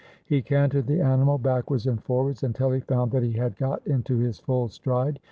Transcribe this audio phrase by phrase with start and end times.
[0.25, 4.17] He cantered the animal backwards and forwards until he found that he had got into
[4.17, 5.19] his full stride.